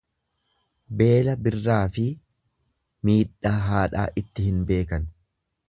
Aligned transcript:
Beela 1.01 1.35
birraafi 1.47 2.05
miidhaa 3.09 3.55
haadhaa 3.69 4.09
itti 4.23 4.47
hin 4.51 4.67
beekan. 4.73 5.07